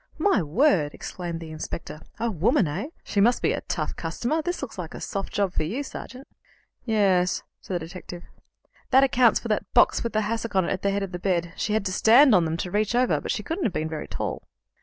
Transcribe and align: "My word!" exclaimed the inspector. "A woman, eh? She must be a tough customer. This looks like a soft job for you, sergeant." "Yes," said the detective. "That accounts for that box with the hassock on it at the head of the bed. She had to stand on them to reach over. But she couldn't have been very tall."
"My 0.17 0.41
word!" 0.41 0.95
exclaimed 0.95 1.39
the 1.41 1.51
inspector. 1.51 1.99
"A 2.19 2.31
woman, 2.31 2.67
eh? 2.67 2.87
She 3.03 3.21
must 3.21 3.43
be 3.43 3.51
a 3.51 3.61
tough 3.61 3.95
customer. 3.95 4.41
This 4.41 4.63
looks 4.63 4.75
like 4.79 4.95
a 4.95 4.99
soft 4.99 5.31
job 5.31 5.53
for 5.53 5.61
you, 5.61 5.83
sergeant." 5.83 6.27
"Yes," 6.85 7.43
said 7.59 7.75
the 7.81 7.85
detective. 7.85 8.23
"That 8.89 9.03
accounts 9.03 9.39
for 9.39 9.47
that 9.49 9.71
box 9.75 10.01
with 10.03 10.13
the 10.13 10.21
hassock 10.21 10.55
on 10.55 10.65
it 10.65 10.71
at 10.73 10.81
the 10.81 10.89
head 10.89 11.03
of 11.03 11.11
the 11.11 11.19
bed. 11.19 11.53
She 11.55 11.73
had 11.73 11.85
to 11.85 11.93
stand 11.93 12.33
on 12.33 12.45
them 12.45 12.57
to 12.57 12.71
reach 12.71 12.95
over. 12.95 13.21
But 13.21 13.29
she 13.29 13.43
couldn't 13.43 13.65
have 13.65 13.73
been 13.73 13.89
very 13.89 14.07
tall." 14.07 14.41